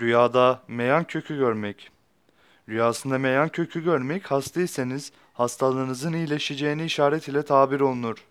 [0.00, 1.90] Rüyada meyan kökü görmek.
[2.68, 8.29] Rüyasında meyan kökü görmek hastaysanız hastalığınızın iyileşeceğini işaret ile tabir olunur.